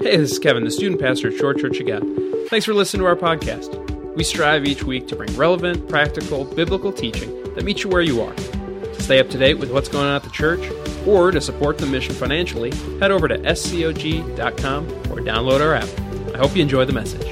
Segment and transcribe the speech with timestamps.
[0.00, 2.04] Hey, this is Kevin, the student pastor at Short Church of God.
[2.48, 4.14] Thanks for listening to our podcast.
[4.14, 8.22] We strive each week to bring relevant, practical, biblical teaching that meets you where you
[8.22, 8.32] are.
[8.32, 10.60] To stay up to date with what's going on at the church,
[11.04, 15.88] or to support the mission financially, head over to scog.com or download our app.
[16.32, 17.26] I hope you enjoy the message.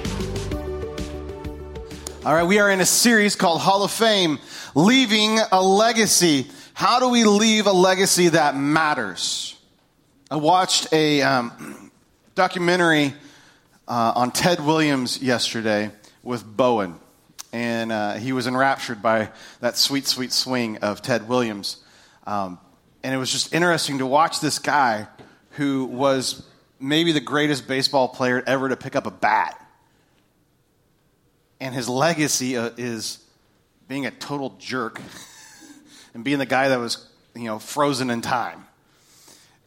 [2.27, 4.41] All right, we are in a series called Hall of Fame
[4.75, 6.49] Leaving a Legacy.
[6.75, 9.57] How do we leave a legacy that matters?
[10.33, 11.86] I watched a um,
[12.37, 13.15] documentary
[13.89, 15.91] uh, on Ted Williams yesterday
[16.23, 16.97] with Bowen,
[17.51, 21.79] and uh, he was enraptured by that sweet, sweet swing of Ted Williams.
[22.27, 22.59] Um,
[23.03, 25.09] and it was just interesting to watch this guy
[25.53, 26.47] who was
[26.79, 29.59] maybe the greatest baseball player ever to pick up a bat.
[31.59, 33.19] And his legacy uh, is
[33.89, 35.01] being a total jerk
[36.15, 38.67] and being the guy that was, you know, frozen in time.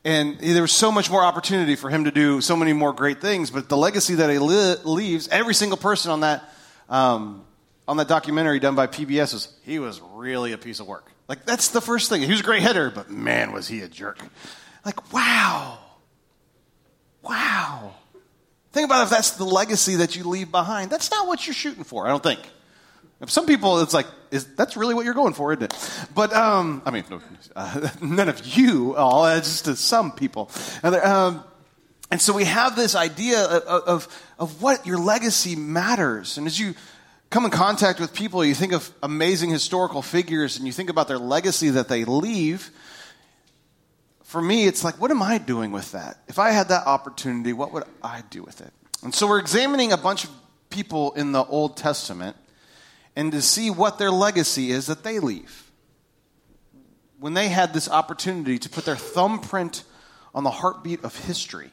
[0.05, 3.19] And there was so much more opportunity for him to do so many more great
[3.19, 6.43] things, but the legacy that he li- leaves, every single person on that,
[6.87, 7.43] um,
[7.87, 11.11] on that documentary done by PBS was, he was really a piece of work.
[11.27, 12.21] Like, that's the first thing.
[12.21, 14.19] He was a great hitter, but man, was he a jerk.
[14.85, 15.79] Like, wow.
[17.21, 17.95] Wow.
[18.71, 20.89] Think about if that's the legacy that you leave behind.
[20.91, 22.39] That's not what you're shooting for, I don't think.
[23.27, 26.07] Some people, it's like, is, that's really what you're going for, isn't it?
[26.15, 27.03] But, um, I mean,
[27.55, 30.49] uh, none of you all, uh, just to some people.
[30.83, 31.43] And, um,
[32.11, 36.37] and, so we have this idea of, of, of what your legacy matters.
[36.37, 36.75] And as you
[37.29, 41.09] come in contact with people, you think of amazing historical figures and you think about
[41.09, 42.71] their legacy that they leave.
[44.23, 46.21] For me, it's like, what am I doing with that?
[46.29, 48.71] If I had that opportunity, what would I do with it?
[49.03, 50.29] And so we're examining a bunch of
[50.69, 52.37] people in the Old Testament
[53.15, 55.71] and to see what their legacy is that they leave.
[57.19, 59.83] When they had this opportunity to put their thumbprint
[60.33, 61.71] on the heartbeat of history,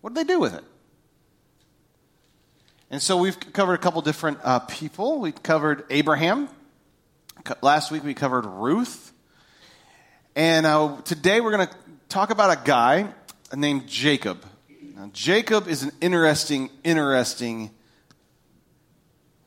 [0.00, 0.64] what did they do with it?
[2.90, 5.20] And so we've covered a couple different uh, people.
[5.20, 6.48] We covered Abraham.
[7.60, 9.12] Last week we covered Ruth.
[10.34, 11.74] And uh, today we're going to
[12.08, 13.12] talk about a guy
[13.54, 14.44] named Jacob.
[14.96, 17.70] Now, Jacob is an interesting, interesting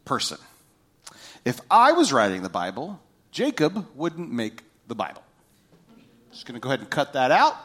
[0.05, 0.37] person.
[1.45, 2.99] If I was writing the Bible,
[3.31, 5.23] Jacob wouldn't make the Bible.
[6.31, 7.55] Just going to go ahead and cut that out.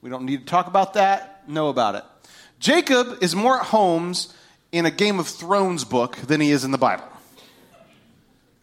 [0.00, 2.04] We don't need to talk about that, know about it.
[2.60, 4.34] Jacob is more at homes
[4.72, 7.08] in a Game of Thrones book than he is in the Bible.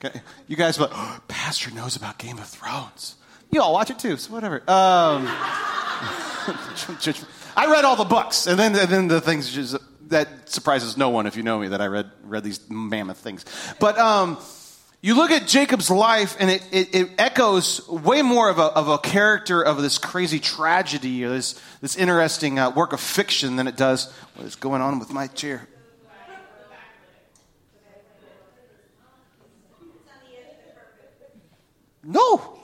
[0.04, 0.22] Okay?
[0.48, 3.16] You guys, but oh, Pastor knows about Game of Thrones.
[3.52, 4.58] You all watch it too, so whatever.
[4.68, 5.26] Um,
[7.58, 9.78] I read all the books, and then, and then the things just,
[10.10, 13.46] that surprises no one if you know me that I read read these mammoth things.
[13.80, 14.38] But um,
[15.02, 18.88] you look at Jacob's life, and it, it, it, echoes way more of a, of
[18.88, 23.68] a character of this crazy tragedy or this this interesting uh, work of fiction than
[23.68, 25.68] it does what is going on with my chair.
[32.04, 32.60] No.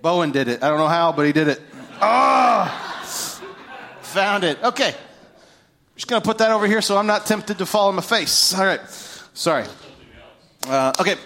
[0.00, 0.62] Bowen did it.
[0.62, 1.60] I don't know how, but he did it.
[2.00, 3.46] Ah, oh,
[4.00, 4.62] found it.
[4.62, 4.94] Okay
[6.00, 8.00] just going to put that over here so I'm not tempted to fall on my
[8.00, 8.54] face.
[8.54, 8.80] All right.
[9.34, 9.66] Sorry.
[10.66, 11.16] Uh, okay.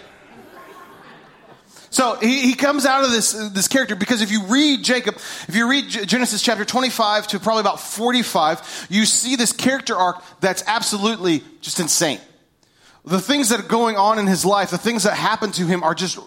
[1.89, 5.15] So he, he comes out of this, this character because if you read Jacob,
[5.47, 10.21] if you read Genesis chapter 25 to probably about 45, you see this character arc
[10.41, 12.19] that's absolutely just insane.
[13.05, 15.83] The things that are going on in his life, the things that happen to him
[15.83, 16.19] are just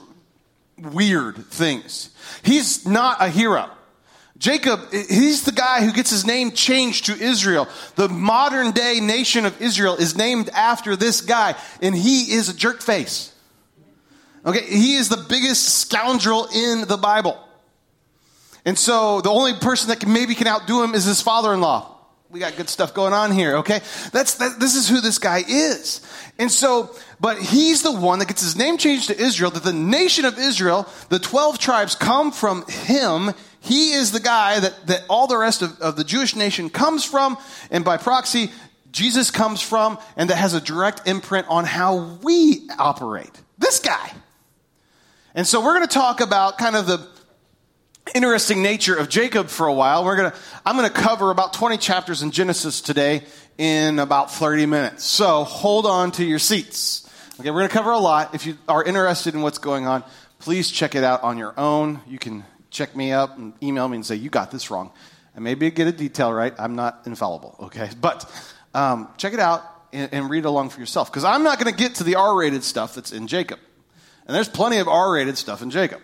[0.78, 2.09] weird things.
[2.42, 3.69] He's not a hero.
[4.38, 7.69] Jacob, he's the guy who gets his name changed to Israel.
[7.97, 12.56] The modern day nation of Israel is named after this guy, and he is a
[12.56, 13.32] jerk face.
[14.47, 17.37] Okay, he is the biggest scoundrel in the Bible.
[18.65, 21.60] And so the only person that can, maybe can outdo him is his father in
[21.60, 21.97] law.
[22.31, 23.81] We got good stuff going on here, okay?
[24.12, 26.03] That's, that, this is who this guy is.
[26.38, 29.72] And so, but he's the one that gets his name changed to Israel, that the
[29.72, 35.04] nation of Israel, the 12 tribes come from him he is the guy that, that
[35.08, 37.36] all the rest of, of the Jewish nation comes from,
[37.71, 38.50] and by proxy,
[38.92, 43.30] Jesus comes from, and that has a direct imprint on how we operate.
[43.59, 44.12] This guy.
[45.34, 47.06] And so we're going to talk about kind of the
[48.15, 50.04] interesting nature of Jacob for a while.
[50.04, 53.22] We're going to, I'm going to cover about 20 chapters in Genesis today
[53.59, 55.04] in about 30 minutes.
[55.04, 57.09] So hold on to your seats.
[57.38, 58.34] Okay, we're going to cover a lot.
[58.34, 60.03] If you are interested in what's going on,
[60.38, 62.00] please check it out on your own.
[62.06, 64.92] You can check me up and email me and say, you got this wrong.
[65.34, 66.53] And maybe get a detail right.
[66.59, 67.91] I'm not infallible, okay?
[68.00, 68.30] But
[68.74, 69.62] um, check it out
[69.92, 71.10] and, and read along for yourself.
[71.10, 73.59] Because I'm not going to get to the R rated stuff that's in Jacob.
[74.26, 76.00] And there's plenty of R rated stuff in Jacob.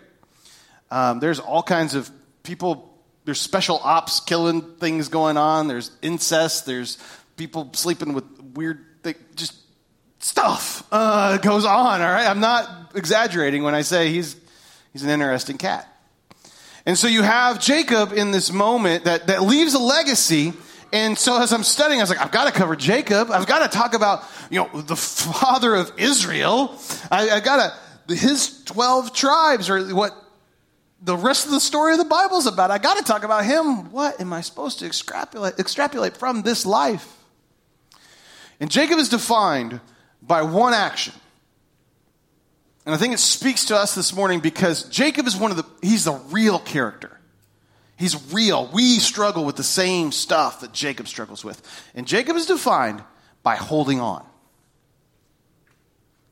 [0.89, 2.09] Um, there's all kinds of
[2.43, 2.95] people
[3.25, 5.67] there's special ops killing things going on.
[5.67, 6.65] There's incest.
[6.65, 6.97] There's
[7.37, 8.23] people sleeping with
[8.53, 9.55] weird, things, just
[10.19, 12.01] stuff uh, goes on.
[12.01, 14.35] All right, I'm not exaggerating when I say he's
[14.93, 15.91] he's an interesting cat.
[16.85, 20.53] And so you have Jacob in this moment that, that leaves a legacy.
[20.93, 23.31] And so as I'm studying, I was like, I've got to cover Jacob.
[23.31, 26.79] I've got to talk about, you know, the father of Israel.
[27.11, 27.71] I, I got
[28.07, 30.13] to, his 12 tribes or what
[31.01, 32.71] the rest of the story of the Bible is about.
[32.71, 33.91] I got to talk about him.
[33.91, 37.17] What am I supposed to extrapolate, extrapolate from this life?
[38.59, 39.81] And Jacob is defined
[40.21, 41.13] by one action.
[42.85, 45.65] And I think it speaks to us this morning because Jacob is one of the,
[45.81, 47.19] he's the real character.
[47.97, 48.69] He's real.
[48.73, 51.61] We struggle with the same stuff that Jacob struggles with.
[51.95, 53.03] And Jacob is defined
[53.41, 54.25] by holding on.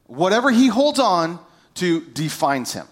[0.05, 1.39] Whatever he holds on
[1.75, 2.87] to defines him.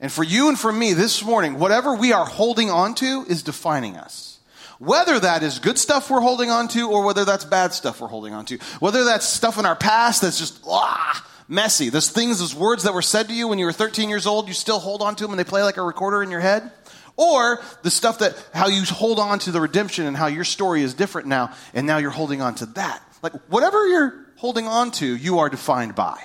[0.00, 3.42] And for you and for me this morning, whatever we are holding on to is
[3.42, 4.38] defining us.
[4.78, 8.08] Whether that is good stuff we're holding on to or whether that's bad stuff we're
[8.08, 8.56] holding on to.
[8.80, 11.90] Whether that's stuff in our past that's just, ah, messy.
[11.90, 14.48] Those things, those words that were said to you when you were 13 years old,
[14.48, 16.70] you still hold on to them and they play like a recorder in your head.
[17.16, 20.82] Or the stuff that, how you hold on to the redemption and how your story
[20.82, 23.02] is different now, and now you're holding on to that.
[23.22, 26.18] Like, whatever you're holding on to, you are defined by.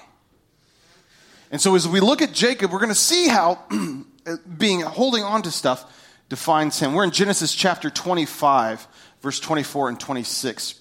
[1.51, 3.59] And so as we look at Jacob, we're going to see how
[4.25, 5.91] uh, being holding on to stuff
[6.29, 6.93] defines him.
[6.93, 8.87] We're in Genesis chapter 25,
[9.21, 10.79] verse 24 and 26.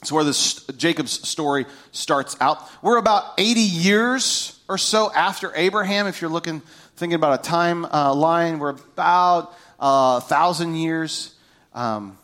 [0.00, 2.62] It's where this Jacob's story starts out.
[2.82, 6.06] We're about 80 years or so after Abraham.
[6.06, 6.60] If you're looking,
[6.96, 11.34] thinking about a timeline, uh, we're about a uh, thousand years.
[11.74, 12.16] Um,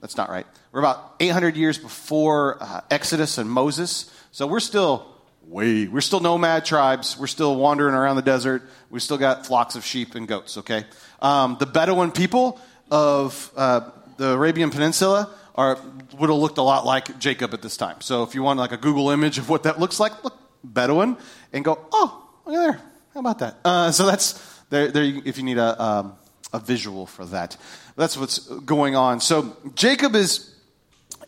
[0.00, 0.46] that's not right.
[0.72, 4.12] We're about 800 years before uh, Exodus and Moses.
[4.32, 5.06] So we're still
[5.46, 7.16] way, we're still nomad tribes.
[7.18, 8.62] We're still wandering around the desert.
[8.90, 10.58] We still got flocks of sheep and goats.
[10.58, 10.84] Okay.
[11.22, 12.60] Um, the Bedouin people
[12.90, 15.78] of uh, the Arabian Peninsula are,
[16.18, 18.00] would have looked a lot like Jacob at this time.
[18.00, 21.16] So if you want like a Google image of what that looks like, look Bedouin
[21.52, 22.80] and go, oh, look at there.
[23.14, 23.56] How about that?
[23.64, 24.34] Uh, so that's
[24.68, 25.04] there, there.
[25.04, 26.14] If you need a um,
[26.52, 27.56] a visual for that,
[27.96, 29.20] that's what's going on.
[29.20, 30.54] So Jacob is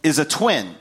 [0.03, 0.75] is a twin,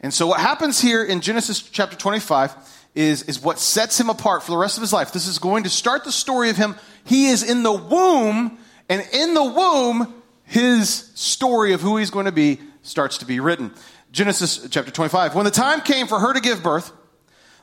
[0.00, 2.54] and so what happens here in Genesis chapter twenty five
[2.94, 5.12] is is what sets him apart for the rest of his life.
[5.12, 6.76] This is going to start the story of him.
[7.04, 8.58] He is in the womb,
[8.88, 10.21] and in the womb
[10.52, 13.72] his story of who he's going to be starts to be written.
[14.10, 15.34] Genesis chapter 25.
[15.34, 16.92] When the time came for her to give birth,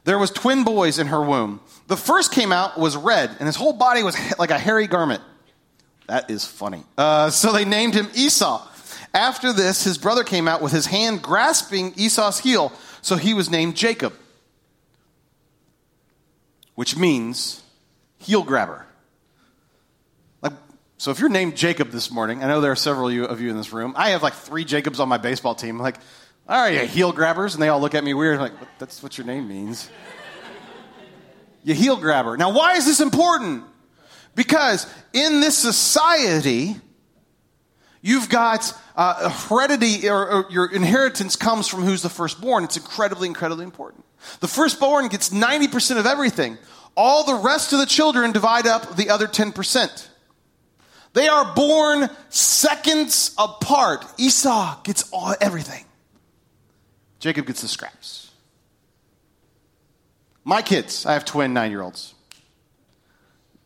[0.06, 1.62] there was twin boys in her womb.
[1.86, 5.22] The first came out was red, and his whole body was like a hairy garment.
[6.08, 6.84] That is funny.
[6.98, 8.68] Uh, so they named him Esau.
[9.14, 13.52] After this, his brother came out with his hand grasping Esau's heel, so he was
[13.52, 14.14] named Jacob,
[16.74, 17.62] which means
[18.18, 18.88] heel grabber.
[21.00, 23.56] So if you're named Jacob this morning, I know there are several of you in
[23.56, 23.94] this room.
[23.96, 25.78] I have like three Jacobs on my baseball team.
[25.78, 25.96] I'm like,
[26.46, 28.36] all right, you heel grabbers, and they all look at me weird.
[28.36, 29.90] I'm like, that's what your name means.
[31.64, 32.36] you heel grabber.
[32.36, 33.64] Now, why is this important?
[34.36, 36.76] Because in this society,
[38.02, 42.66] you've got uh, heredity, or, or your inheritance comes from who's the firstborn.
[42.66, 44.04] It's incredibly, incredibly important.
[44.42, 46.58] The firstborn gets 90% of everything.
[46.98, 50.09] All the rest of the children divide up the other 10%.
[51.14, 54.06] They are born seconds apart.
[54.18, 55.86] Esau gets all, everything.
[57.20, 58.32] Jacob gets the scraps.
[60.44, 62.14] My kids, I have twin nine year olds.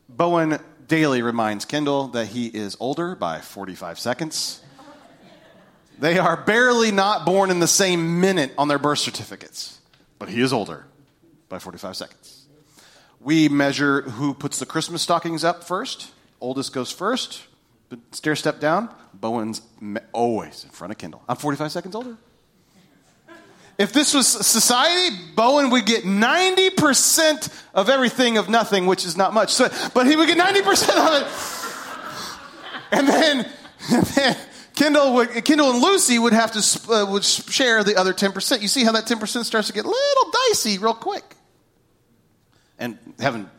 [0.09, 4.62] Bowen daily reminds Kendall that he is older by 45 seconds.
[6.00, 9.79] They are barely not born in the same minute on their birth certificates,
[10.17, 10.85] but he is older
[11.50, 12.45] by 45 seconds.
[13.19, 16.12] We measure who puts the Christmas stockings up first
[16.43, 17.43] oldest goes first,
[18.12, 18.93] stair step down.
[19.13, 19.62] Bowen's
[20.12, 21.23] always in front of Kendall.
[21.27, 22.17] I'm 45 seconds older.
[23.77, 29.33] If this was society, Bowen would get 90% of everything of nothing, which is not
[29.33, 29.51] much.
[29.51, 31.27] So, but he would get 90% of it.
[32.91, 33.50] And then,
[33.91, 34.38] and then
[34.75, 38.62] Kendall, would, Kendall and Lucy would have to uh, would share the other 10%.
[38.62, 41.23] You see how that 10% starts to get a little dicey real quick.
[42.77, 43.50] And heaven,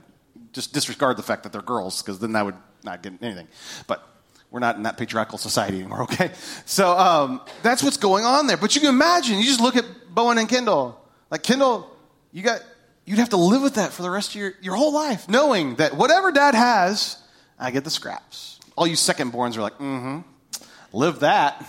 [0.53, 3.49] just disregard the fact that they're girls, because then that would not getting anything.
[3.87, 4.07] But
[4.51, 6.31] we're not in that patriarchal society anymore, okay?
[6.65, 8.57] So um, that's what's going on there.
[8.57, 11.01] But you can imagine, you just look at Bowen and Kendall.
[11.31, 11.91] Like, Kendall,
[12.33, 12.63] you got,
[13.05, 15.77] you'd have to live with that for the rest of your, your whole life, knowing
[15.77, 17.21] that whatever dad has,
[17.59, 18.61] I get the scraps.
[18.77, 20.19] All you second borns are like, mm hmm,
[20.93, 21.65] live that.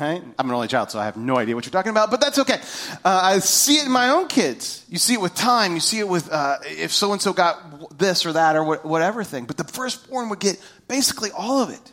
[0.00, 0.22] right?
[0.38, 2.38] I'm an only child, so I have no idea what you're talking about, but that's
[2.40, 2.60] okay.
[3.04, 4.84] Uh, I see it in my own kids.
[4.88, 5.74] You see it with time.
[5.74, 9.24] You see it with uh, if so and so got this or that or whatever
[9.24, 9.44] thing.
[9.44, 11.92] But the firstborn would get basically all of it.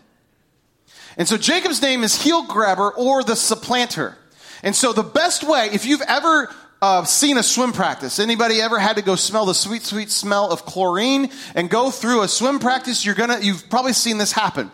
[1.18, 4.18] And so Jacob's name is heel grabber or the supplanter.
[4.64, 8.80] And so the best way, if you've ever uh, seen a swim practice, anybody ever
[8.80, 12.60] had to go smell the sweet, sweet smell of chlorine and go through a swim
[12.60, 14.72] practice, you're gonna, you've probably seen this happen.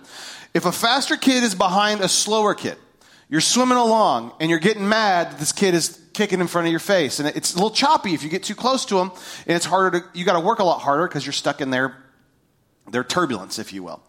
[0.54, 2.78] If a faster kid is behind a slower kid,
[3.30, 6.72] you're swimming along and you're getting mad that this kid is kicking in front of
[6.72, 7.20] your face.
[7.20, 9.12] And it's a little choppy if you get too close to them,
[9.46, 11.70] and it's harder to, you got to work a lot harder because you're stuck in
[11.70, 11.96] their,
[12.90, 14.02] their turbulence, if you will.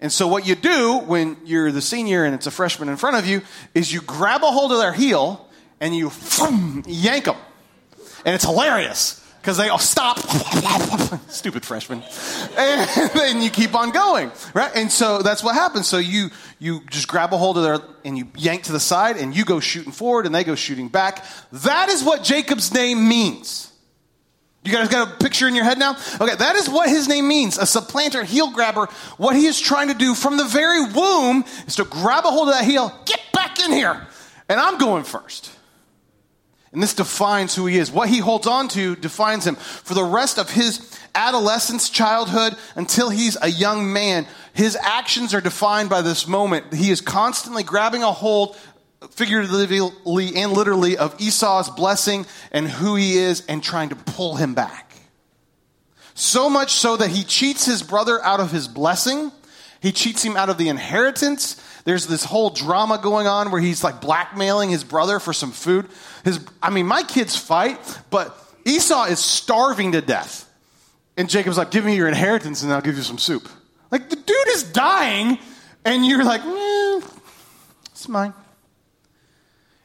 [0.00, 3.16] And so what you do when you're the senior and it's a freshman in front
[3.16, 3.42] of you
[3.74, 5.46] is you grab a hold of their heel
[5.78, 6.10] and you
[6.86, 7.36] yank them.
[8.24, 10.18] And it's hilarious because they all stop.
[11.28, 12.02] Stupid freshman.
[12.56, 14.70] And then you keep on going, right?
[14.74, 15.88] And so that's what happens.
[15.88, 16.28] So you,
[16.58, 19.44] you just grab a hold of their, and you yank to the side and you
[19.44, 21.24] go shooting forward and they go shooting back.
[21.52, 23.72] That is what Jacob's name means.
[24.62, 25.96] You guys got a picture in your head now?
[26.20, 27.56] Okay, that is what his name means.
[27.56, 28.86] A supplanter, heel grabber.
[29.16, 32.48] What he is trying to do from the very womb is to grab a hold
[32.48, 34.06] of that heel, get back in here.
[34.50, 35.50] And I'm going first.
[36.72, 37.90] And this defines who he is.
[37.90, 39.56] What he holds on to defines him.
[39.56, 45.40] For the rest of his adolescence, childhood, until he's a young man, his actions are
[45.40, 46.72] defined by this moment.
[46.72, 48.56] He is constantly grabbing a hold
[49.10, 54.54] figuratively and literally of Esau's blessing and who he is and trying to pull him
[54.54, 54.94] back.
[56.14, 59.32] So much so that he cheats his brother out of his blessing.
[59.80, 61.56] He cheats him out of the inheritance.
[61.84, 65.88] There's this whole drama going on where he's like blackmailing his brother for some food.
[66.24, 67.78] His, I mean, my kids fight,
[68.10, 70.48] but Esau is starving to death.
[71.16, 73.48] And Jacob's like, give me your inheritance and I'll give you some soup.
[73.90, 75.38] Like, the dude is dying,
[75.84, 76.42] and you're like,
[77.90, 78.32] it's mine.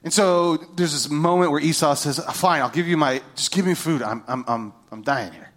[0.04, 3.65] And so there's this moment where Esau says, Fine, I'll give you my, just give
[3.65, 4.04] me food.
[4.04, 5.50] I'm, I'm, I'm, I'm dying here.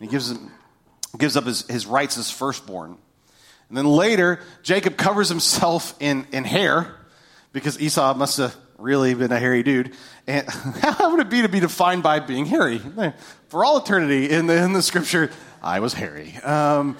[0.00, 0.50] And he gives, him,
[1.16, 2.96] gives up his, his rights as firstborn.
[3.68, 6.96] And then later, Jacob covers himself in, in hair
[7.52, 9.92] because Esau must have really been a hairy dude.
[10.26, 10.46] And
[10.80, 12.80] how would it be to be defined by being hairy?
[13.48, 15.30] For all eternity in the, in the scripture,
[15.62, 16.36] I was hairy.
[16.36, 16.98] Um,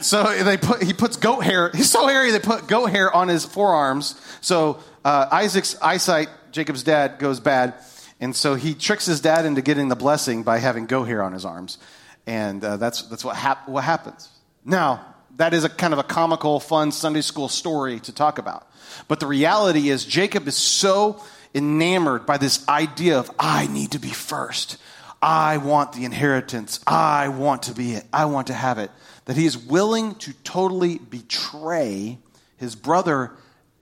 [0.00, 1.70] so they put, he puts goat hair.
[1.74, 4.18] He's so hairy, they put goat hair on his forearms.
[4.40, 7.74] So uh, Isaac's eyesight, Jacob's dad, goes bad.
[8.20, 11.32] And so he tricks his dad into getting the blessing by having goat hair on
[11.32, 11.78] his arms.
[12.26, 14.28] And uh, that's, that's what, hap- what happens.
[14.64, 18.70] Now, that is a kind of a comical, fun Sunday school story to talk about.
[19.08, 21.22] But the reality is, Jacob is so
[21.54, 24.76] enamored by this idea of, I need to be first.
[25.20, 26.80] I want the inheritance.
[26.86, 28.04] I want to be it.
[28.12, 28.90] I want to have it.
[29.24, 32.18] That he is willing to totally betray
[32.56, 33.32] his brother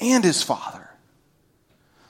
[0.00, 0.86] and his father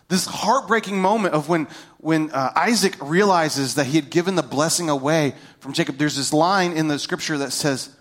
[0.08, 1.66] this heartbreaking moment of when,
[1.98, 5.98] when uh, Isaac realizes that he had given the blessing away from Jacob.
[5.98, 7.95] There's this line in the scripture that says,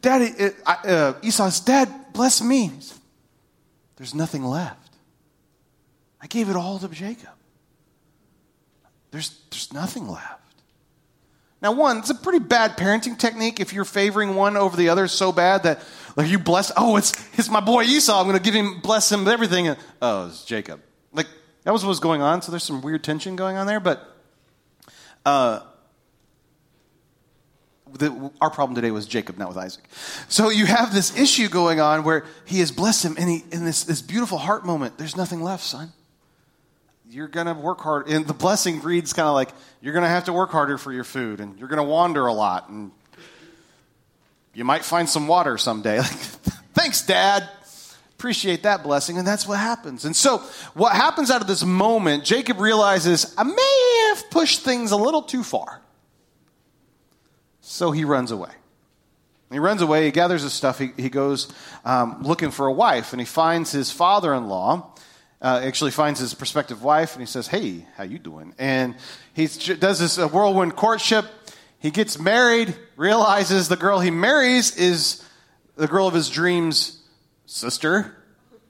[0.00, 0.32] Daddy,
[0.66, 2.70] uh, uh, Esau's dad, bless me.
[3.96, 4.94] There's nothing left.
[6.20, 7.30] I gave it all to Jacob.
[9.10, 10.42] There's, there's nothing left.
[11.62, 15.08] Now, one, it's a pretty bad parenting technique if you're favoring one over the other
[15.08, 15.82] so bad that,
[16.14, 18.20] like, you bless, oh, it's, it's my boy Esau.
[18.20, 19.74] I'm going to give him, bless him with everything.
[20.02, 20.80] oh, it's Jacob.
[21.12, 21.28] Like,
[21.64, 24.06] that was what was going on, so there's some weird tension going on there, but
[25.24, 25.60] uh,
[27.96, 29.84] the, our problem today was Jacob, not with Isaac.
[30.28, 33.64] So you have this issue going on where he has blessed him, and he, in
[33.64, 35.92] this, this beautiful heart moment, there's nothing left, son.
[37.08, 38.08] You're going to work hard.
[38.08, 39.50] And the blessing reads kind of like,
[39.80, 42.26] you're going to have to work harder for your food, and you're going to wander
[42.26, 42.90] a lot, and
[44.54, 45.98] you might find some water someday.
[45.98, 46.08] Like,
[46.74, 47.48] thanks, Dad
[48.16, 50.06] appreciate that blessing, and that's what happens.
[50.06, 50.38] And so,
[50.72, 55.22] what happens out of this moment, Jacob realizes, I may have pushed things a little
[55.22, 55.82] too far.
[57.66, 58.50] So he runs away.
[59.50, 61.52] He runs away, he gathers his stuff, he, he goes
[61.84, 64.92] um, looking for a wife, and he finds his father in law.
[65.40, 68.94] Uh, actually finds his prospective wife and he says hey how you doing and
[69.34, 71.26] he does this uh, whirlwind courtship
[71.78, 75.22] he gets married realizes the girl he marries is
[75.76, 76.96] the girl of his dreams
[77.46, 78.14] sister,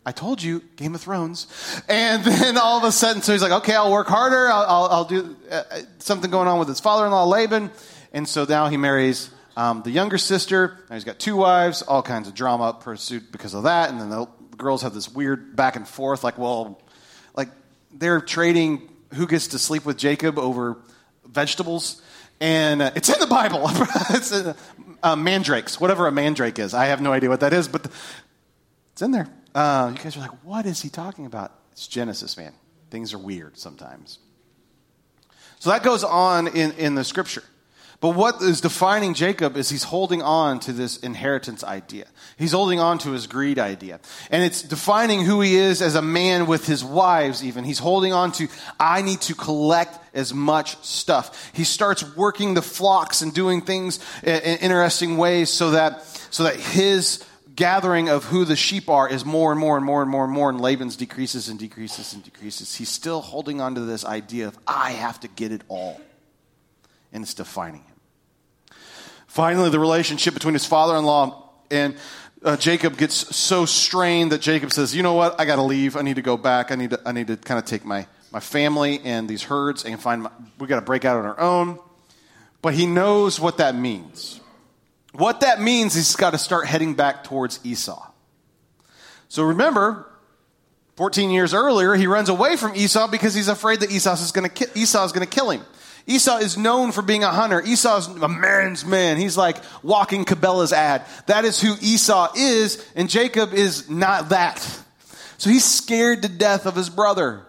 [0.04, 1.46] I told you, Game of Thrones.
[1.88, 4.48] And then all of a sudden, so he's like, okay, I'll work harder.
[4.48, 7.70] I'll, I'll, I'll do uh, uh something going on with his father in law, Laban.
[8.16, 10.78] And so now he marries um, the younger sister.
[10.88, 13.90] Now he's got two wives, all kinds of drama pursued because of that.
[13.90, 16.80] And then the girls have this weird back and forth, like, well,
[17.34, 17.50] like
[17.92, 20.78] they're trading who gets to sleep with Jacob over
[21.26, 22.00] vegetables.
[22.40, 23.64] And uh, it's in the Bible.
[24.08, 24.54] it's uh,
[25.02, 26.72] uh, mandrakes, whatever a mandrake is.
[26.72, 27.86] I have no idea what that is, but
[28.92, 29.28] it's in there.
[29.54, 31.52] Uh, you guys are like, what is he talking about?
[31.72, 32.54] It's Genesis, man.
[32.88, 34.20] Things are weird sometimes.
[35.58, 37.42] So that goes on in, in the scripture.
[38.00, 42.04] But what is defining Jacob is he's holding on to this inheritance idea.
[42.36, 44.00] He's holding on to his greed idea.
[44.30, 47.64] And it's defining who he is as a man with his wives, even.
[47.64, 48.48] He's holding on to,
[48.78, 51.50] I need to collect as much stuff.
[51.54, 56.56] He starts working the flocks and doing things in interesting ways so that, so that
[56.56, 57.24] his
[57.54, 60.32] gathering of who the sheep are is more and more and more and more and
[60.32, 62.74] more, and Laban's decreases and decreases and decreases.
[62.74, 65.98] He's still holding on to this idea of, I have to get it all.
[67.16, 68.76] And it's defining him.
[69.26, 71.96] Finally, the relationship between his father in law and
[72.42, 75.40] uh, Jacob gets so strained that Jacob says, You know what?
[75.40, 75.96] I got to leave.
[75.96, 76.70] I need to go back.
[76.70, 79.86] I need to, I need to kind of take my, my family and these herds
[79.86, 81.78] and find my, we got to break out on our own.
[82.60, 84.38] But he knows what that means.
[85.12, 88.10] What that means is he's got to start heading back towards Esau.
[89.28, 90.06] So remember,
[90.96, 94.50] 14 years earlier, he runs away from Esau because he's afraid that Esau is going
[94.50, 95.62] to is going to kill him.
[96.06, 97.60] Esau is known for being a hunter.
[97.62, 99.16] Esau is a man's man.
[99.16, 101.04] He's like walking Cabela's ad.
[101.26, 104.58] That is who Esau is, and Jacob is not that.
[105.38, 107.44] So he's scared to death of his brother.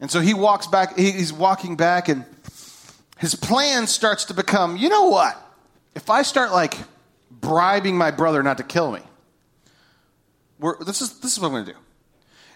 [0.00, 2.24] And so he walks back, he's walking back, and
[3.18, 5.40] his plan starts to become you know what?
[5.94, 6.76] if I start like
[7.30, 9.00] bribing my brother not to kill me,
[10.84, 11.78] this is this is what I'm going to do.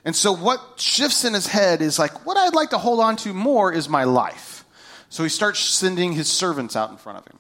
[0.05, 3.17] And so what shifts in his head is like, what I'd like to hold on
[3.17, 4.58] to more is my life.
[5.09, 7.39] So he starts sending his servants out in front of him.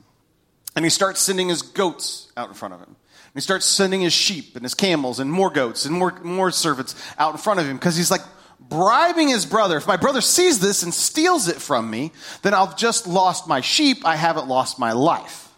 [0.74, 2.88] And he starts sending his goats out in front of him.
[2.88, 6.50] And he starts sending his sheep and his camels and more goats and more, more
[6.50, 8.22] servants out in front of him because he's like
[8.60, 9.76] bribing his brother.
[9.76, 13.60] If my brother sees this and steals it from me, then I've just lost my
[13.60, 14.04] sheep.
[14.04, 15.48] I haven't lost my life.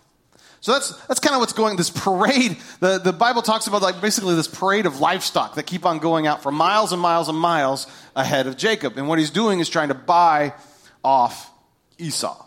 [0.62, 4.00] So that's, that's kind of what's going, this parade, the, the Bible talks about like
[4.02, 7.38] basically this parade of livestock that keep on going out for miles and miles and
[7.38, 8.98] miles ahead of Jacob.
[8.98, 10.52] And what he's doing is trying to buy
[11.02, 11.49] off
[12.00, 12.46] Esau.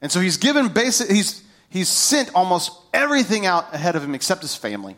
[0.00, 4.42] And so he's given basic, he's, he's sent almost everything out ahead of him except
[4.42, 4.96] his family.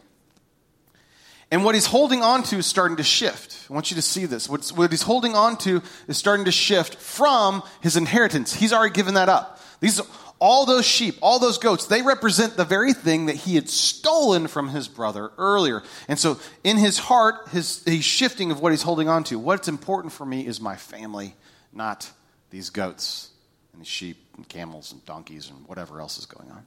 [1.50, 3.66] And what he's holding on to is starting to shift.
[3.70, 4.48] I want you to see this.
[4.48, 8.54] What's, what he's holding on to is starting to shift from his inheritance.
[8.54, 9.60] He's already given that up.
[9.80, 10.00] These
[10.38, 14.46] all those sheep, all those goats, they represent the very thing that he had stolen
[14.46, 15.82] from his brother earlier.
[16.08, 19.38] And so in his heart, his, he's shifting of what he's holding on to.
[19.38, 21.34] What's important for me is my family,
[21.72, 22.10] not
[22.54, 23.30] these goats
[23.72, 26.64] and these sheep and camels and donkeys and whatever else is going on.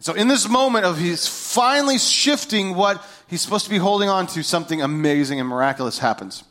[0.00, 4.26] So in this moment of he's finally shifting what he's supposed to be holding on
[4.26, 6.42] to, something amazing and miraculous happens.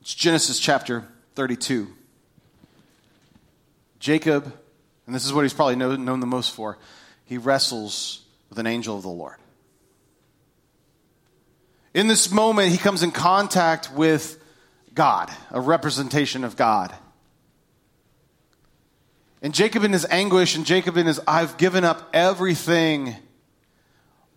[0.00, 1.88] It's Genesis chapter 32.
[3.98, 4.44] Jacob,
[5.06, 6.78] and this is what he's probably known, known the most for,
[7.24, 9.38] he wrestles with an angel of the Lord.
[11.96, 14.38] In this moment, he comes in contact with
[14.92, 16.94] God, a representation of God.
[19.40, 23.16] And Jacob in his anguish, and Jacob in his, I've given up everything,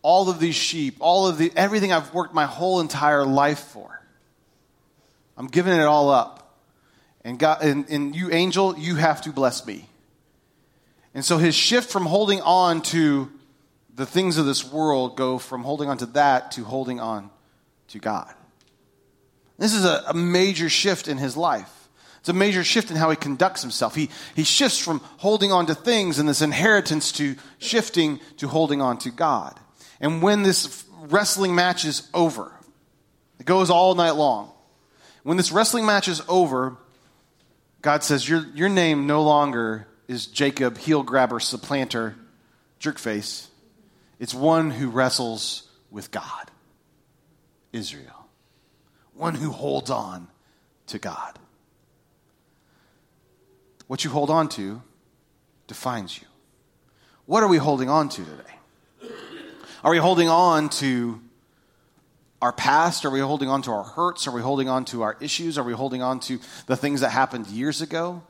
[0.02, 4.02] all of these sheep, all of the, everything I've worked my whole entire life for.
[5.36, 6.62] I'm giving it all up.
[7.26, 9.90] And, God, and, and you, angel, you have to bless me.
[11.14, 13.30] And so his shift from holding on to
[13.94, 17.30] the things of this world go from holding on to that to holding on
[17.90, 18.34] to God.
[19.58, 21.90] This is a, a major shift in his life.
[22.20, 23.96] It's a major shift in how he conducts himself.
[23.96, 28.82] He, he shifts from holding on to things and this inheritance to shifting to holding
[28.82, 29.60] on to God.
[30.02, 32.54] And when this wrestling match is over,
[33.40, 34.52] it goes all night long.
[35.24, 36.78] When this wrestling match is over,
[37.82, 42.16] God says, Your, your name no longer is Jacob, heel grabber, supplanter,
[42.80, 43.48] jerkface.
[44.20, 46.52] It's one who wrestles with God,
[47.72, 48.28] Israel.
[49.14, 50.28] One who holds on
[50.88, 51.38] to God.
[53.88, 54.82] What you hold on to
[55.68, 56.28] defines you.
[57.26, 59.14] What are we holding on to today?
[59.84, 61.22] Are we holding on to
[62.42, 63.06] our past?
[63.06, 64.28] Are we holding on to our hurts?
[64.28, 65.58] Are we holding on to our issues?
[65.58, 68.24] Are we holding on to the things that happened years ago?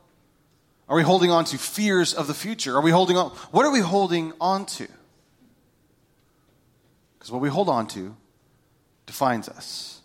[0.88, 2.76] Are we holding on to fears of the future?
[2.76, 3.30] Are we holding on?
[3.52, 4.88] What are we holding on to?
[7.18, 8.16] Because what we hold on to
[9.10, 10.00] defines us.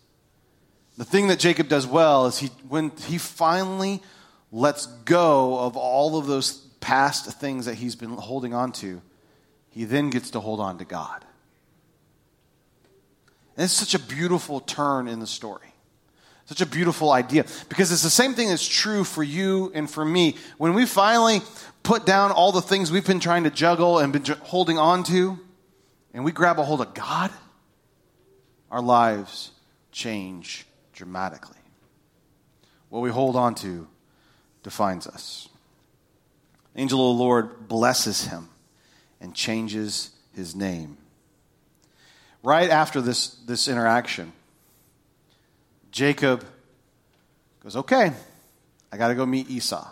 [0.98, 4.02] The thing that Jacob does well is he, when he finally
[4.52, 9.04] lets go of all of those past things that he's been holding on to,
[9.70, 11.24] he then gets to hold on to God.
[13.56, 15.68] And it's such a beautiful turn in the story.
[16.46, 17.46] Such a beautiful idea.
[17.70, 20.36] Because it's the same thing that's true for you and for me.
[20.58, 21.42] When we finally
[21.84, 25.40] put down all the things we've been trying to juggle and been holding on to,
[26.12, 27.32] and we grab a hold of God,
[28.76, 29.52] our lives
[29.94, 31.56] change dramatically.
[32.90, 33.88] What we hold on to
[34.64, 35.48] defines us.
[36.76, 38.50] Angel of the Lord blesses him
[39.22, 40.98] and changes his name.
[42.44, 44.34] Right after this, this interaction,
[45.90, 46.46] Jacob
[47.64, 48.12] goes, Okay,
[48.92, 49.88] I got to go meet Esau.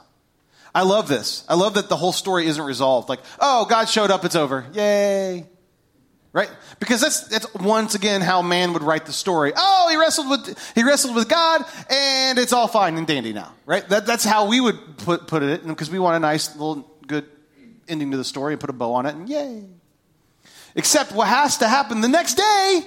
[0.76, 1.46] I love this.
[1.48, 3.08] I love that the whole story isn't resolved.
[3.08, 4.66] Like, oh, God showed up, it's over.
[4.74, 5.48] Yay.
[6.34, 6.50] Right?
[6.80, 9.54] Because that's, that's once again how man would write the story.
[9.56, 13.54] Oh, he wrestled with, he wrestled with God and it's all fine and dandy now.
[13.68, 13.88] Right?
[13.90, 17.28] That, that's how we would put, put it because we want a nice little good
[17.88, 19.64] ending to the story and put a bow on it and yay.
[20.76, 22.82] Except what has to happen the next day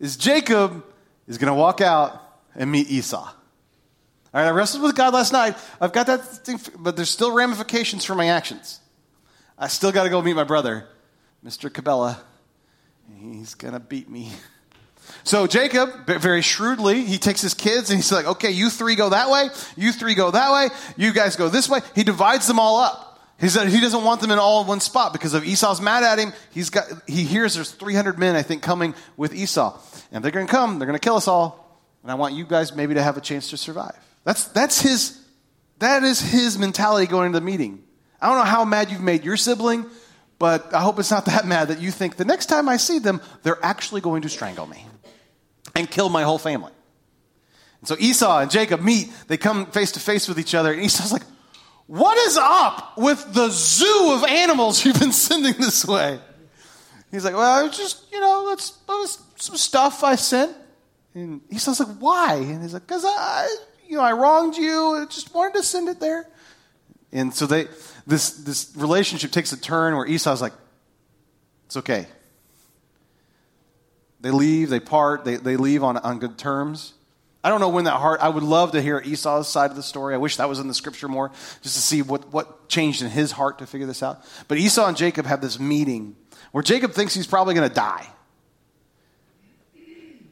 [0.00, 0.84] is Jacob
[1.28, 2.20] is going to walk out
[2.56, 3.18] and meet Esau.
[3.18, 3.32] All
[4.32, 5.56] right, I wrestled with God last night.
[5.80, 8.80] I've got that thing, but there's still ramifications for my actions.
[9.56, 10.88] I still got to go meet my brother,
[11.44, 11.70] Mr.
[11.70, 12.18] Cabela.
[13.18, 14.32] He's going to beat me.
[15.22, 19.10] So Jacob, very shrewdly, he takes his kids and he's like, okay, you three go
[19.10, 21.80] that way, you three go that way, you guys go this way.
[21.94, 23.14] He divides them all up.
[23.40, 26.04] He said he doesn't want them in all in one spot because if Esau's mad
[26.04, 29.78] at him, he's got, he hears there's 300 men, I think, coming with Esau.
[30.12, 31.82] And they're going to come, they're going to kill us all.
[32.02, 33.96] And I want you guys maybe to have a chance to survive.
[34.24, 35.20] That's, that's his,
[35.80, 37.82] that is his mentality going into the meeting.
[38.20, 39.84] I don't know how mad you've made your sibling,
[40.38, 42.98] but I hope it's not that mad that you think the next time I see
[42.98, 44.86] them, they're actually going to strangle me
[45.74, 46.72] and kill my whole family.
[47.80, 50.82] And so Esau and Jacob meet, they come face to face with each other, and
[50.82, 51.24] Esau's like,
[51.86, 56.18] What is up with the zoo of animals you've been sending this way?
[57.10, 60.56] He's like, Well, just, you know, that's, that's some stuff I sent.
[61.14, 62.36] And Esau's like, Why?
[62.36, 63.54] And he's like, Because I,
[63.86, 64.96] you know, I wronged you.
[64.96, 66.26] I just wanted to send it there.
[67.12, 67.66] And so they,
[68.06, 70.52] this, this relationship takes a turn where Esau's like,
[71.66, 72.06] It's okay.
[74.20, 76.94] They leave, they part, they, they leave on, on good terms.
[77.42, 79.82] I don't know when that heart, I would love to hear Esau's side of the
[79.82, 80.14] story.
[80.14, 83.10] I wish that was in the scripture more, just to see what, what changed in
[83.10, 84.24] his heart to figure this out.
[84.48, 86.16] But Esau and Jacob have this meeting
[86.52, 88.06] where Jacob thinks he's probably going to die.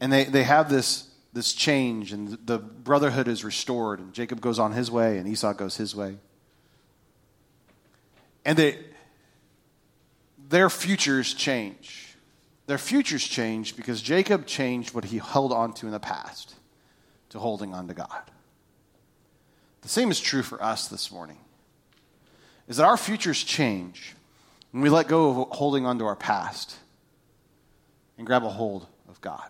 [0.01, 4.57] And they, they have this, this change, and the brotherhood is restored, and Jacob goes
[4.57, 6.17] on his way, and Esau goes his way.
[8.45, 8.79] And they,
[10.49, 12.15] their futures change.
[12.65, 16.55] Their futures change because Jacob changed what he held on to in the past
[17.29, 18.21] to holding on to God.
[19.81, 21.37] The same is true for us this morning.
[22.67, 24.15] Is that our futures change
[24.71, 26.75] when we let go of holding on to our past
[28.17, 29.49] and grab a hold of God.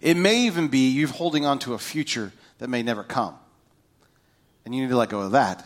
[0.00, 3.36] It may even be you're holding on to a future that may never come.
[4.64, 5.64] And you need to let go of that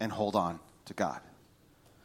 [0.00, 1.20] and hold on to God.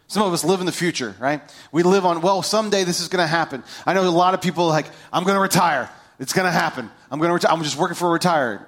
[0.08, 1.42] Some of us live in the future, right?
[1.72, 3.64] We live on, well, someday this is going to happen.
[3.86, 5.90] I know a lot of people like, I'm going to retire.
[6.20, 6.90] It's going to happen.
[7.12, 7.52] I'm going to retire.
[7.52, 8.66] I'm just working for a retired.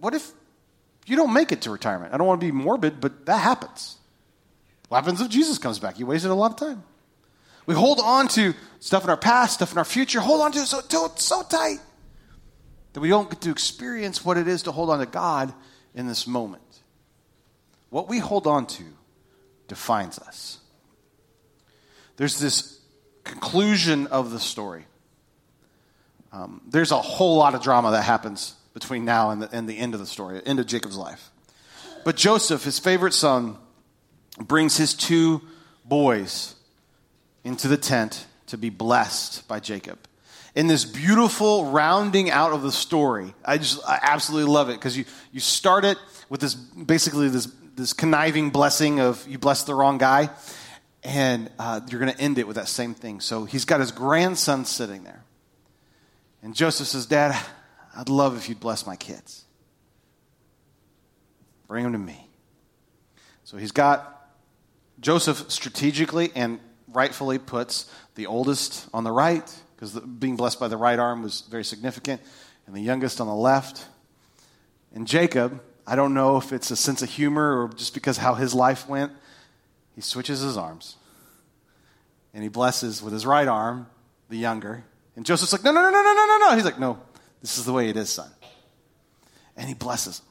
[0.00, 0.32] What if
[1.06, 2.14] you don't make it to retirement?
[2.14, 3.98] I don't want to be morbid, but that happens.
[4.88, 5.98] What happens if Jesus comes back?
[5.98, 6.82] You wasted a lot of time.
[7.66, 10.60] We hold on to stuff in our past, stuff in our future, hold on to
[10.60, 10.80] it so,
[11.16, 11.78] so tight
[12.92, 15.52] that we don't get to experience what it is to hold on to God
[15.94, 16.61] in this moment.
[17.92, 18.84] What we hold on to
[19.68, 20.56] defines us.
[22.16, 22.80] There's this
[23.22, 24.86] conclusion of the story.
[26.32, 29.76] Um, there's a whole lot of drama that happens between now and the, and the
[29.76, 31.30] end of the story, end of Jacob's life.
[32.02, 33.58] But Joseph, his favorite son,
[34.40, 35.42] brings his two
[35.84, 36.54] boys
[37.44, 39.98] into the tent to be blessed by Jacob.
[40.54, 44.96] In this beautiful rounding out of the story, I just I absolutely love it because
[44.96, 45.98] you, you start it
[46.30, 50.30] with this basically this this conniving blessing of you blessed the wrong guy,
[51.02, 53.20] and uh, you're going to end it with that same thing.
[53.20, 55.24] So he's got his grandson sitting there.
[56.42, 57.36] And Joseph says, Dad,
[57.96, 59.44] I'd love if you'd bless my kids.
[61.66, 62.28] Bring them to me.
[63.44, 64.28] So he's got
[65.00, 66.60] Joseph strategically and
[66.92, 71.42] rightfully puts the oldest on the right, because being blessed by the right arm was
[71.42, 72.20] very significant,
[72.66, 73.86] and the youngest on the left.
[74.94, 78.34] And Jacob, I don't know if it's a sense of humor or just because how
[78.34, 79.12] his life went,
[79.94, 80.96] he switches his arms.
[82.34, 83.86] And he blesses with his right arm
[84.28, 84.84] the younger.
[85.16, 86.54] And Joseph's like, no, no, no, no, no, no, no.
[86.54, 86.98] He's like, no,
[87.40, 88.30] this is the way it is, son.
[89.56, 90.26] And he blesses him.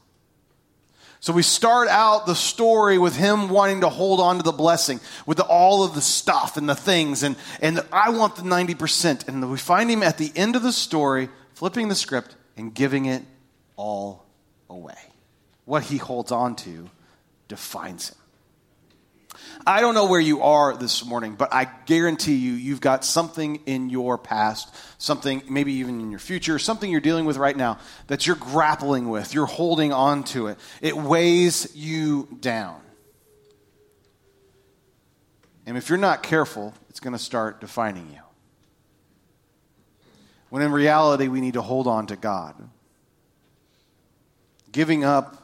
[1.20, 4.98] So we start out the story with him wanting to hold on to the blessing,
[5.24, 9.28] with the, all of the stuff and the things, and, and I want the 90%.
[9.28, 12.74] And we find him at the end of the story, flipping the script, and and
[12.74, 13.22] giving it
[13.76, 14.24] all
[14.68, 14.94] away.
[15.64, 16.90] What he holds on to
[17.48, 18.16] defines him.
[19.66, 23.60] I don't know where you are this morning, but I guarantee you, you've got something
[23.66, 27.78] in your past, something maybe even in your future, something you're dealing with right now
[28.08, 29.34] that you're grappling with.
[29.34, 30.58] You're holding on to it.
[30.80, 32.80] It weighs you down.
[35.64, 38.20] And if you're not careful, it's going to start defining you.
[40.50, 42.56] When in reality, we need to hold on to God.
[44.72, 45.41] Giving up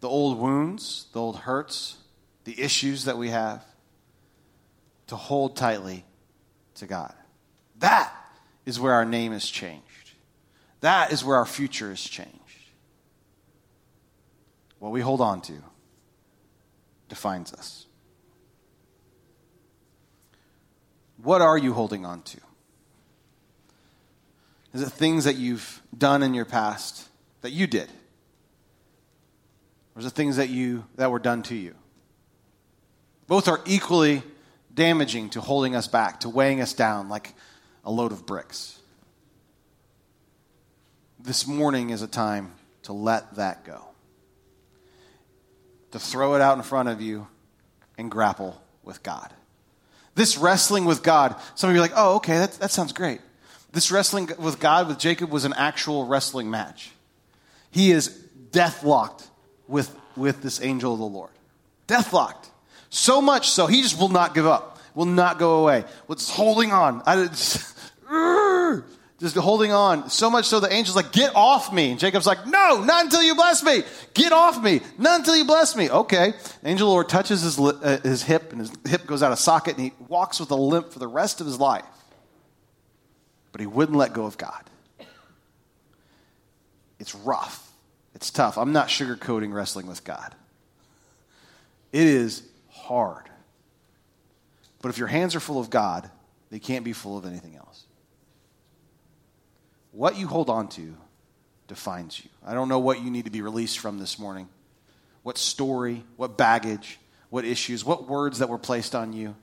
[0.00, 1.96] the old wounds, the old hurts,
[2.44, 3.64] the issues that we have,
[5.08, 6.04] to hold tightly
[6.76, 7.12] to God.
[7.78, 8.12] That
[8.64, 9.84] is where our name is changed.
[10.80, 12.34] That is where our future is changed.
[14.78, 15.52] What we hold on to
[17.08, 17.86] defines us.
[21.22, 22.40] What are you holding on to?
[24.72, 27.08] Is it things that you've done in your past
[27.42, 27.90] that you did?
[30.06, 31.74] It things that you that were done to you?
[33.26, 34.22] Both are equally
[34.74, 37.34] damaging to holding us back, to weighing us down like
[37.84, 38.78] a load of bricks.
[41.18, 42.52] This morning is a time
[42.84, 43.84] to let that go.
[45.92, 47.26] To throw it out in front of you
[47.98, 49.32] and grapple with God.
[50.14, 53.20] This wrestling with God, some of you are like, oh, okay, that, that sounds great.
[53.72, 56.90] This wrestling with God, with Jacob, was an actual wrestling match.
[57.70, 58.08] He is
[58.50, 59.29] deathlocked
[59.70, 61.30] with, with this angel of the Lord.
[61.88, 62.48] Deathlocked.
[62.90, 65.84] So much so, he just will not give up, will not go away.
[66.08, 67.02] Was holding on.
[67.06, 67.76] I just,
[69.20, 70.10] just holding on.
[70.10, 71.92] So much so the angel's like, get off me.
[71.92, 73.84] And Jacob's like, no, not until you bless me.
[74.12, 74.80] Get off me.
[74.98, 75.88] Not until you bless me.
[75.88, 76.32] Okay.
[76.62, 79.76] The angel Lord touches his, uh, his hip, and his hip goes out of socket,
[79.76, 81.84] and he walks with a limp for the rest of his life
[83.52, 84.62] but he wouldn't let go of God.
[86.98, 87.69] It's rough.
[88.20, 88.58] It's tough.
[88.58, 90.34] I'm not sugarcoating wrestling with God.
[91.90, 93.30] It is hard.
[94.82, 96.10] But if your hands are full of God,
[96.50, 97.84] they can't be full of anything else.
[99.92, 100.94] What you hold on to
[101.66, 102.28] defines you.
[102.46, 104.50] I don't know what you need to be released from this morning.
[105.22, 106.98] What story, what baggage,
[107.30, 109.34] what issues, what words that were placed on you.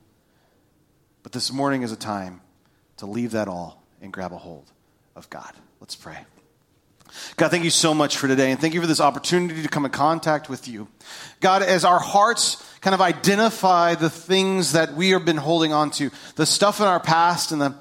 [1.24, 2.42] But this morning is a time
[2.98, 4.70] to leave that all and grab a hold
[5.16, 5.52] of God.
[5.80, 6.18] Let's pray.
[7.36, 9.84] God, thank you so much for today, and thank you for this opportunity to come
[9.84, 10.88] in contact with you.
[11.40, 15.90] God, as our hearts kind of identify the things that we have been holding on
[15.92, 17.74] to, the stuff in our past and the,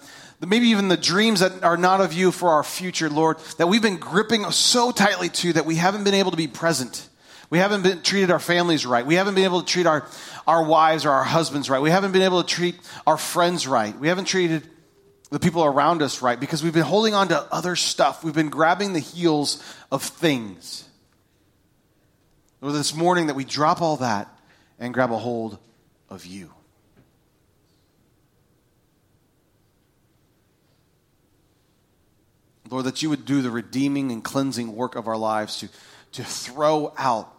[0.45, 3.81] maybe even the dreams that are not of you for our future, Lord, that we've
[3.81, 7.07] been gripping so tightly to that we haven't been able to be present.
[7.49, 9.05] We haven't been treated our families right.
[9.05, 10.05] We haven't been able to treat our,
[10.45, 11.79] our wives or our husbands right.
[11.79, 13.97] We haven't been able to treat our friends right.
[13.97, 14.67] We haven't treated
[15.29, 18.23] the people around us right because we've been holding on to other stuff.
[18.23, 19.61] We've been grabbing the heels
[19.91, 20.87] of things.
[22.61, 24.27] Lord, this morning that we drop all that
[24.79, 25.59] and grab a hold
[26.09, 26.51] of you.
[32.69, 35.69] Lord, that you would do the redeeming and cleansing work of our lives to,
[36.13, 37.33] to throw out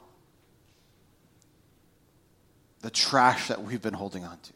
[2.80, 4.52] the trash that we've been holding on to.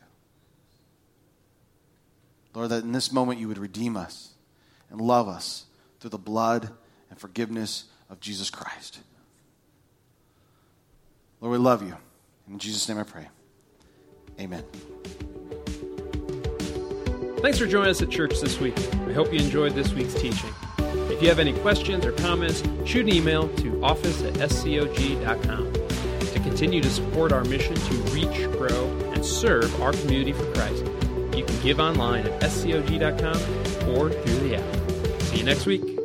[2.54, 4.30] Lord, that in this moment you would redeem us
[4.90, 5.66] and love us
[6.00, 6.70] through the blood
[7.10, 9.00] and forgiveness of Jesus Christ.
[11.40, 11.96] Lord, we love you.
[12.48, 13.28] In Jesus' name I pray.
[14.38, 14.64] Amen.
[17.38, 18.78] Thanks for joining us at church this week.
[19.08, 20.50] I hope you enjoyed this week's teaching.
[20.78, 25.72] If you have any questions or comments, shoot an email to office at scog.com.
[25.72, 30.84] To continue to support our mission to reach, grow, and serve our community for Christ,
[31.36, 33.36] you can give online at scog.com
[33.94, 35.22] or through the app.
[35.22, 36.01] See you next week.